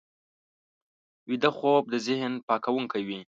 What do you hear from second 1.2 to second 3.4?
ویده خوب د ذهن پاکوونکی وي